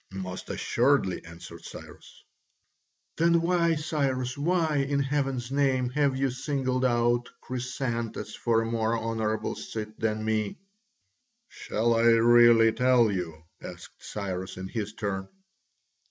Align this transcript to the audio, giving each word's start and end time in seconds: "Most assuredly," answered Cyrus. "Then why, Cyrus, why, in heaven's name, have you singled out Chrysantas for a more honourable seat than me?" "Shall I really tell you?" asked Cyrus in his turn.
"Most 0.13 0.49
assuredly," 0.49 1.23
answered 1.25 1.63
Cyrus. 1.63 2.23
"Then 3.17 3.39
why, 3.39 3.75
Cyrus, 3.75 4.35
why, 4.35 4.77
in 4.77 4.99
heaven's 4.99 5.51
name, 5.51 5.91
have 5.91 6.15
you 6.17 6.31
singled 6.31 6.83
out 6.83 7.29
Chrysantas 7.43 8.35
for 8.35 8.63
a 8.63 8.65
more 8.65 8.97
honourable 8.97 9.53
seat 9.55 9.99
than 9.99 10.25
me?" 10.25 10.57
"Shall 11.49 11.93
I 11.93 12.01
really 12.05 12.71
tell 12.71 13.11
you?" 13.11 13.43
asked 13.61 14.03
Cyrus 14.03 14.57
in 14.57 14.69
his 14.69 14.91
turn. 14.93 15.27